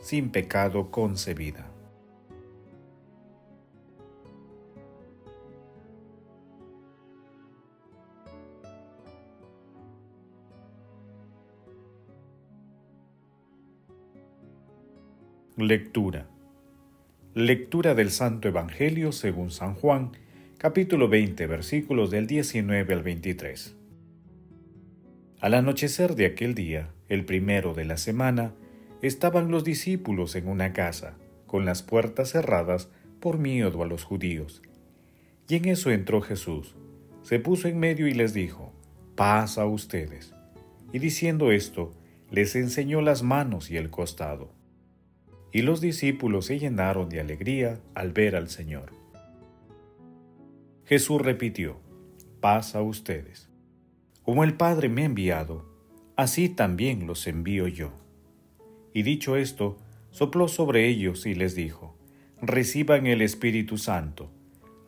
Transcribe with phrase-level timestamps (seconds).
[0.00, 1.70] sin pecado concebida.
[15.56, 16.28] Lectura.
[17.34, 20.12] Lectura del Santo Evangelio según San Juan,
[20.56, 23.76] capítulo 20, versículos del 19 al 23.
[25.40, 28.54] Al anochecer de aquel día, el primero de la semana,
[29.02, 32.88] estaban los discípulos en una casa, con las puertas cerradas
[33.20, 34.62] por miedo a los judíos.
[35.48, 36.76] Y en eso entró Jesús,
[37.22, 38.72] se puso en medio y les dijo,
[39.14, 40.34] paz a ustedes.
[40.92, 41.92] Y diciendo esto,
[42.30, 44.52] les enseñó las manos y el costado.
[45.52, 48.92] Y los discípulos se llenaron de alegría al ver al Señor.
[50.84, 51.78] Jesús repitió,
[52.40, 53.48] paz a ustedes.
[54.22, 55.66] Como el Padre me ha enviado,
[56.16, 57.92] así también los envío yo.
[58.92, 59.78] Y dicho esto,
[60.10, 61.96] sopló sobre ellos y les dijo,
[62.40, 64.30] Reciban el Espíritu Santo.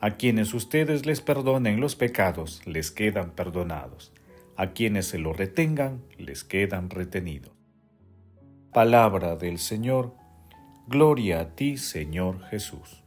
[0.00, 4.12] A quienes ustedes les perdonen los pecados, les quedan perdonados.
[4.56, 7.52] A quienes se lo retengan, les quedan retenidos.
[8.72, 10.14] Palabra del Señor.
[10.86, 12.99] Gloria a ti, Señor Jesús.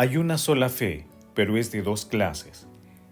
[0.00, 2.66] Hay una sola fe, pero es de dos clases.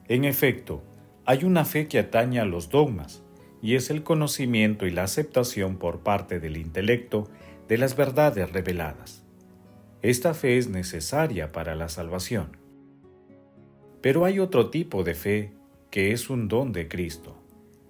[0.08, 0.82] En efecto,
[1.26, 3.22] hay una fe que atañe a los dogmas,
[3.60, 7.28] y es el conocimiento y la aceptación por parte del intelecto
[7.68, 9.22] de las verdades reveladas.
[10.00, 12.56] Esta fe es necesaria para la salvación.
[14.00, 15.52] Pero hay otro tipo de fe
[15.90, 17.36] que es un don de Cristo.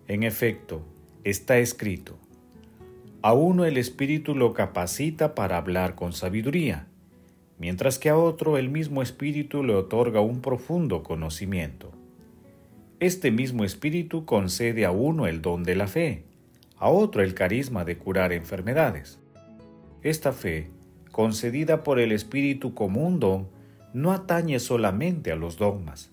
[0.09, 0.83] En efecto,
[1.23, 2.19] está escrito,
[3.23, 6.89] a uno el Espíritu lo capacita para hablar con sabiduría
[7.59, 11.93] mientras que a otro el mismo Espíritu le otorga un profundo conocimiento.
[13.01, 16.25] Este mismo Espíritu concede a uno el don de la fe,
[16.79, 19.19] a otro el carisma de curar enfermedades.
[20.03, 20.71] Esta fe,
[21.11, 23.49] concedida por el Espíritu como un don,
[23.93, 26.11] no atañe solamente a los dogmas,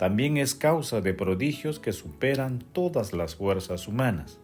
[0.00, 4.40] también es causa de prodigios que superan todas las fuerzas humanas.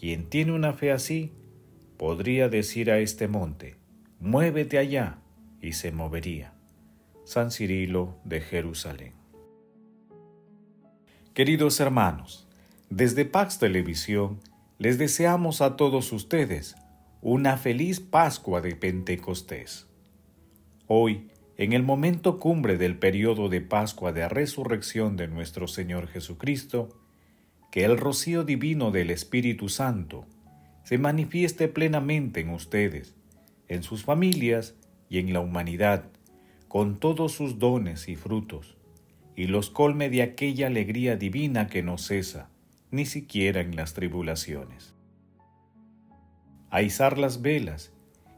[0.00, 1.32] Quien tiene una fe así,
[1.98, 3.76] podría decir a este monte,
[4.20, 5.18] muévete allá,
[5.60, 6.52] y se movería.
[7.24, 9.12] San Cirilo de Jerusalén.
[11.34, 12.48] Queridos hermanos,
[12.90, 14.40] desde Pax Televisión
[14.78, 16.76] les deseamos a todos ustedes
[17.20, 19.86] una feliz Pascua de Pentecostés.
[20.86, 26.88] Hoy, en el momento cumbre del periodo de Pascua de Resurrección de nuestro Señor Jesucristo,
[27.70, 30.24] que el rocío divino del Espíritu Santo
[30.84, 33.14] se manifieste plenamente en ustedes,
[33.66, 34.76] en sus familias
[35.08, 36.04] y en la humanidad,
[36.68, 38.76] con todos sus dones y frutos,
[39.36, 42.50] y los colme de aquella alegría divina que no cesa,
[42.90, 44.94] ni siquiera en las tribulaciones.
[46.70, 47.92] A las velas,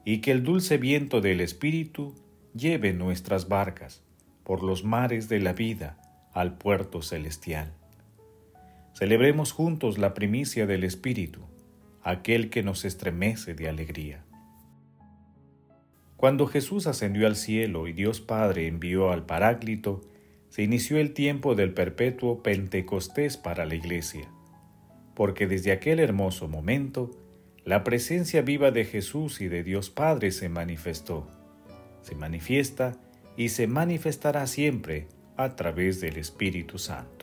[0.04, 2.14] y que el dulce viento del Espíritu
[2.54, 4.02] lleve nuestras barcas
[4.44, 5.98] por los mares de la vida
[6.32, 7.72] al puerto celestial.
[8.94, 11.40] Celebremos juntos la primicia del Espíritu,
[12.02, 14.24] aquel que nos estremece de alegría.
[16.20, 20.02] Cuando Jesús ascendió al cielo y Dios Padre envió al Paráclito,
[20.50, 24.30] se inició el tiempo del perpetuo Pentecostés para la Iglesia,
[25.14, 27.10] porque desde aquel hermoso momento,
[27.64, 31.26] la presencia viva de Jesús y de Dios Padre se manifestó,
[32.02, 33.00] se manifiesta
[33.38, 35.08] y se manifestará siempre
[35.38, 37.19] a través del Espíritu Santo.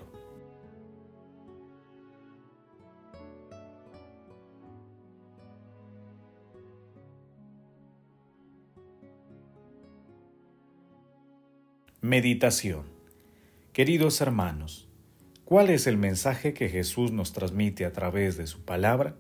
[12.08, 12.84] Meditación
[13.74, 14.88] Queridos hermanos,
[15.44, 19.18] ¿cuál es el mensaje que Jesús nos transmite a través de su palabra?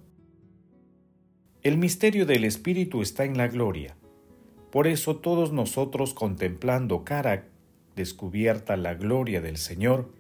[1.64, 3.98] El misterio del Espíritu está en la gloria.
[4.72, 7.50] Por eso todos nosotros contemplando cara
[7.98, 10.14] descubierta la gloria del Señor,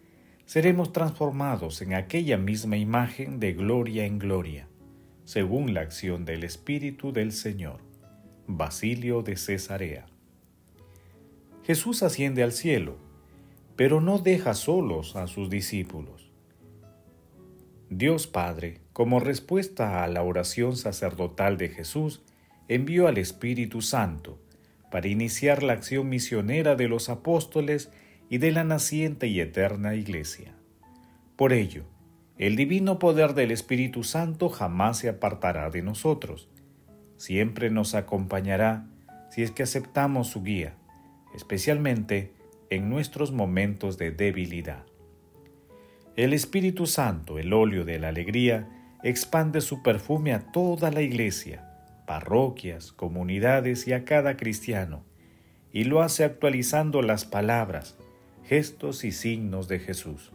[0.45, 4.67] seremos transformados en aquella misma imagen de gloria en gloria,
[5.23, 7.79] según la acción del Espíritu del Señor.
[8.45, 10.16] Basilio de Cesarea.
[11.67, 12.95] Jesús asciende al cielo,
[13.75, 16.31] pero no deja solos a sus discípulos.
[17.89, 22.23] Dios Padre, como respuesta a la oración sacerdotal de Jesús,
[22.69, 24.39] envió al Espíritu Santo
[24.89, 27.91] para iniciar la acción misionera de los apóstoles
[28.29, 30.55] y de la naciente y eterna Iglesia.
[31.35, 31.83] Por ello,
[32.37, 36.47] el divino poder del Espíritu Santo jamás se apartará de nosotros.
[37.17, 38.87] Siempre nos acompañará
[39.29, 40.77] si es que aceptamos su guía,
[41.33, 42.33] especialmente
[42.69, 44.85] en nuestros momentos de debilidad.
[46.15, 48.67] El Espíritu Santo, el óleo de la alegría,
[49.03, 51.67] expande su perfume a toda la iglesia,
[52.07, 55.03] parroquias, comunidades y a cada cristiano,
[55.71, 57.97] y lo hace actualizando las palabras,
[58.43, 60.31] gestos y signos de Jesús.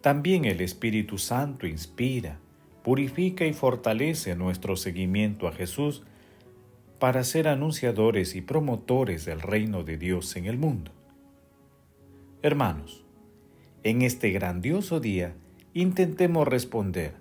[0.00, 2.38] También el Espíritu Santo inspira,
[2.82, 6.04] purifica y fortalece nuestro seguimiento a Jesús
[7.04, 10.90] para ser anunciadores y promotores del reino de Dios en el mundo.
[12.40, 13.04] Hermanos,
[13.82, 15.34] en este grandioso día
[15.74, 17.12] intentemos responder.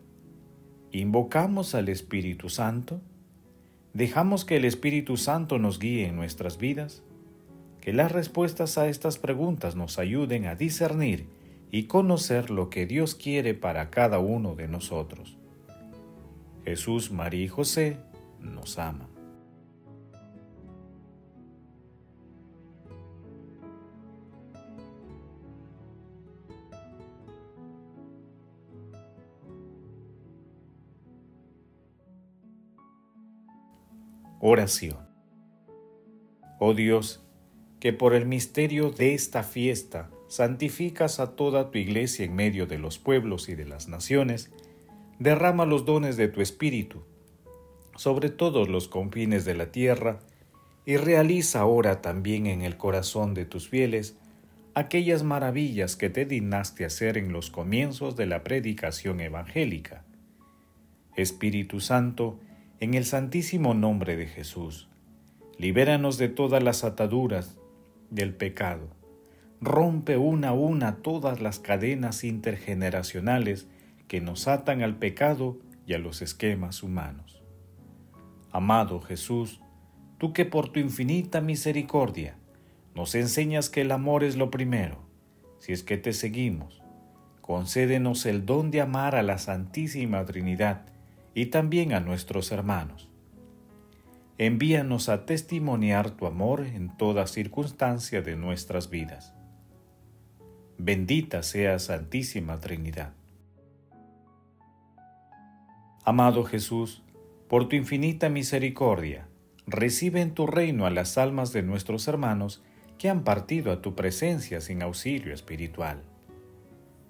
[0.93, 3.01] ¿Invocamos al Espíritu Santo?
[3.91, 7.03] ¿Dejamos que el Espíritu Santo nos guíe en nuestras vidas?
[7.81, 11.27] Que las respuestas a estas preguntas nos ayuden a discernir
[11.71, 15.37] y conocer lo que Dios quiere para cada uno de nosotros.
[16.63, 17.97] Jesús, María y José
[18.39, 19.12] nos aman.
[34.45, 34.97] Oración.
[36.59, 37.23] Oh Dios,
[37.79, 42.77] que por el misterio de esta fiesta santificas a toda tu iglesia en medio de
[42.77, 44.51] los pueblos y de las naciones,
[45.17, 47.05] derrama los dones de tu Espíritu
[47.95, 50.19] sobre todos los confines de la tierra,
[50.85, 54.17] y realiza ahora también en el corazón de tus fieles
[54.75, 60.03] aquellas maravillas que te dignaste hacer en los comienzos de la predicación evangélica.
[61.15, 62.41] Espíritu Santo,
[62.83, 64.89] en el santísimo nombre de Jesús,
[65.57, 67.57] libéranos de todas las ataduras
[68.09, 68.89] del pecado
[69.61, 73.69] rompe una a una todas las cadenas intergeneracionales
[74.09, 75.57] que nos atan al pecado
[75.87, 77.41] y a los esquemas humanos.
[78.51, 79.61] Amado Jesús,
[80.17, 82.35] tú que por tu infinita misericordia
[82.95, 84.97] nos enseñas que el amor es lo primero,
[85.59, 86.83] si es que te seguimos,
[87.39, 90.92] concédenos el don de amar a la Santísima Trinidad
[91.33, 93.09] y también a nuestros hermanos.
[94.37, 99.33] Envíanos a testimoniar tu amor en toda circunstancia de nuestras vidas
[100.85, 103.13] Bendita sea Santísima Trinidad.
[106.03, 107.03] Amado Jesús,
[107.47, 109.27] por tu infinita misericordia,
[109.67, 112.63] recibe en tu reino a las almas de nuestros hermanos
[112.97, 116.01] que han partido a tu presencia sin auxilio espiritual.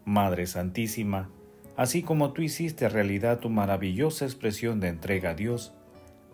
[0.04, 1.30] Madre Santísima,
[1.76, 5.74] así como tú hiciste realidad tu maravillosa expresión de entrega a Dios,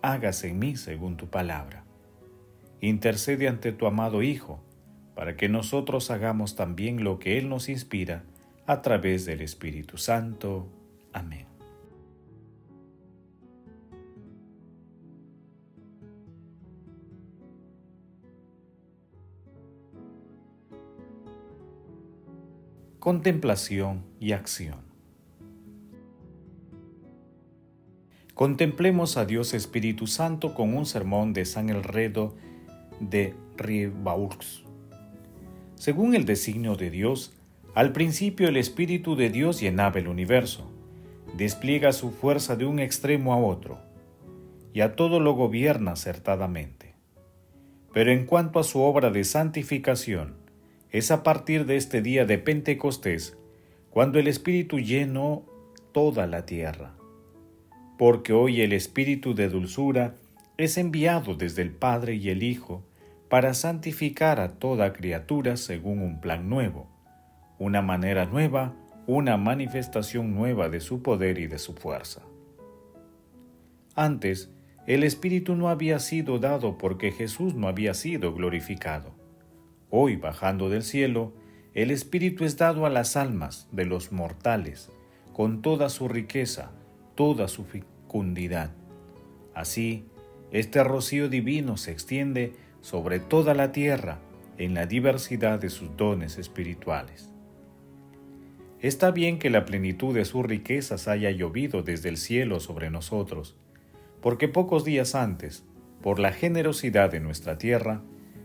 [0.02, 1.84] hágase en mí según tu palabra.
[2.82, 4.64] Intercede ante tu amado Hijo,
[5.16, 8.24] para que nosotros hagamos también lo que Él nos inspira
[8.66, 10.68] a través del Espíritu Santo.
[11.12, 11.48] Amén.
[23.00, 24.89] Contemplación y acción.
[28.40, 32.38] Contemplemos a Dios Espíritu Santo con un sermón de San Elredo
[33.02, 34.64] de Ribaurs.
[35.76, 37.34] Según el designio de Dios,
[37.76, 40.72] al principio el Espíritu de Dios llenaba el universo,
[41.36, 43.82] despliega su fuerza de un extremo a otro,
[44.72, 46.96] y a todo lo gobierna acertadamente.
[47.92, 50.36] Pero en cuanto a su obra de santificación,
[50.92, 53.38] es a partir de este día de Pentecostés
[53.90, 55.44] cuando el Espíritu llenó
[55.92, 56.99] toda la tierra.
[58.00, 60.16] Porque hoy el Espíritu de dulzura
[60.56, 62.86] es enviado desde el Padre y el Hijo
[63.28, 66.88] para santificar a toda criatura según un plan nuevo,
[67.58, 68.74] una manera nueva,
[69.06, 72.22] una manifestación nueva de su poder y de su fuerza.
[73.96, 74.50] Antes,
[74.88, 79.14] el Espíritu no había sido dado porque Jesús no había sido glorificado.
[79.90, 81.34] Hoy, bajando del cielo,
[81.74, 84.90] el Espíritu es dado a las almas de los mortales,
[85.34, 86.72] con toda su riqueza,
[87.20, 88.72] toda su fecundidad.
[89.54, 90.06] Así,
[90.54, 94.20] este rocío divino se extiende sobre toda la tierra
[94.58, 97.30] en la diversidad de sus dones espirituales.
[98.80, 103.58] Está bien que la plenitud de sus riquezas haya llovido desde el cielo sobre nosotros,
[104.22, 105.66] porque pocos días antes
[106.02, 108.02] por la generosidad de nuestra tierra,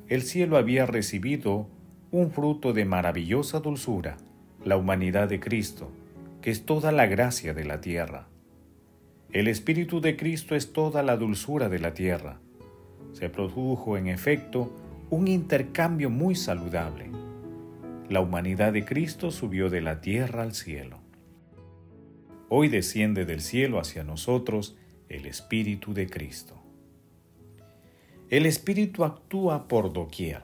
[0.09, 1.69] el cielo había recibido
[2.11, 4.17] un fruto de maravillosa dulzura,
[4.65, 5.93] la humanidad de Cristo,
[6.43, 8.34] que es toda la gracia de la tierra.
[9.35, 12.39] El Espíritu de Cristo es toda la dulzura de la tierra.
[13.15, 14.73] Se produjo, en efecto,
[15.11, 17.11] un intercambio muy saludable.
[18.09, 21.01] La humanidad de Cristo subió de la tierra al cielo.
[22.49, 24.77] Hoy desciende del cielo hacia nosotros
[25.09, 26.55] el Espíritu de Cristo.
[28.31, 30.43] El Espíritu actúa por doquier.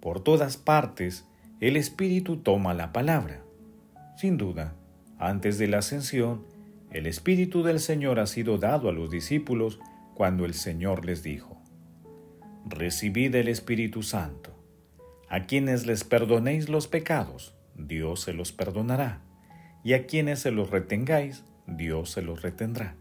[0.00, 1.26] Por todas partes,
[1.60, 3.40] el Espíritu toma la palabra.
[4.18, 4.74] Sin duda,
[5.18, 6.59] antes de la ascensión,
[6.92, 9.78] el Espíritu del Señor ha sido dado a los discípulos
[10.14, 11.56] cuando el Señor les dijo,
[12.66, 14.56] Recibid el Espíritu Santo.
[15.28, 19.22] A quienes les perdonéis los pecados, Dios se los perdonará,
[19.84, 22.96] y a quienes se los retengáis, Dios se los retendrá.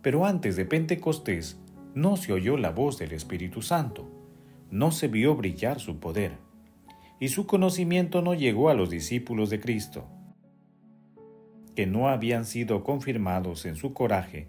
[0.00, 1.60] Pero antes de Pentecostés,
[1.94, 4.10] no se oyó la voz del Espíritu Santo,
[4.70, 6.32] no se vio brillar su poder,
[7.20, 10.08] y su conocimiento no llegó a los discípulos de Cristo,
[11.76, 14.48] que no habían sido confirmados en su coraje,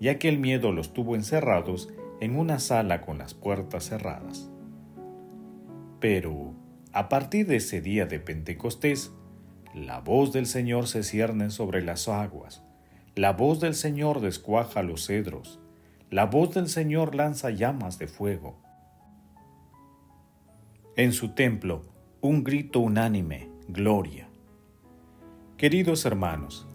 [0.00, 4.48] ya que el miedo los tuvo encerrados en una sala con las puertas cerradas.
[6.00, 6.54] Pero,
[6.92, 9.12] a partir de ese día de Pentecostés,
[9.74, 12.62] la voz del Señor se cierne sobre las aguas,
[13.16, 15.60] la voz del Señor descuaja los cedros,
[16.10, 18.62] la voz del Señor lanza llamas de fuego.
[20.96, 21.82] En su templo,
[22.20, 24.27] un grito unánime, gloria.
[25.58, 26.68] Queridos hermanos,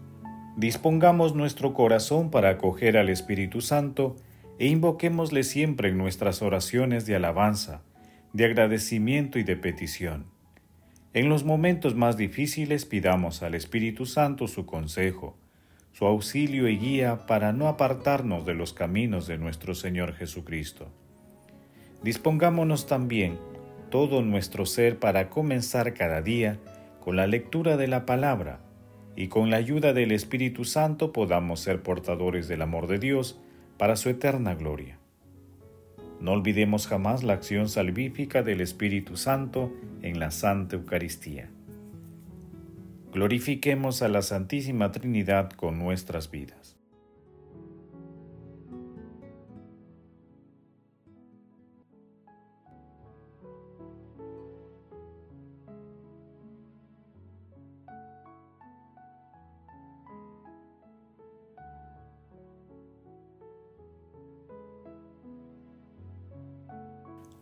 [0.58, 4.14] dispongamos nuestro corazón para acoger al Espíritu Santo
[4.58, 7.80] e invoquémosle siempre en nuestras oraciones de alabanza,
[8.34, 10.26] de agradecimiento y de petición.
[11.14, 15.38] En los momentos más difíciles pidamos al Espíritu Santo su consejo,
[15.92, 20.92] su auxilio y guía para no apartarnos de los caminos de nuestro Señor Jesucristo.
[22.02, 23.38] Dispongámonos también
[23.90, 26.58] todo nuestro ser para comenzar cada día
[27.00, 28.60] con la lectura de la palabra
[29.16, 33.38] y con la ayuda del Espíritu Santo podamos ser portadores del amor de Dios
[33.78, 34.98] para su eterna gloria.
[36.20, 41.50] No olvidemos jamás la acción salvífica del Espíritu Santo en la Santa Eucaristía
[43.14, 46.73] glorifiquemos a la Santísima Trinidad con nuestras vidas.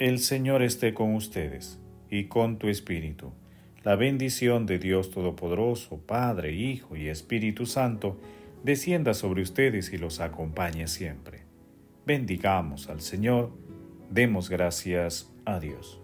[0.00, 1.78] El Señor esté con ustedes
[2.08, 3.34] y con tu espíritu.
[3.84, 8.18] La bendición de Dios Todopoderoso, Padre, Hijo y Espíritu Santo,
[8.64, 11.42] descienda sobre ustedes y los acompañe siempre.
[12.06, 13.52] Bendigamos al Señor,
[14.08, 16.00] demos gracias a Dios.